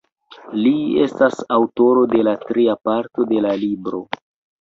Li 0.59 0.69
estas 1.01 1.37
aŭtoro 1.57 2.05
de 2.13 2.23
la 2.29 2.33
tria 2.45 2.77
parto 2.89 3.27
de 3.33 3.45
la 3.47 3.53
libro. 3.65 4.01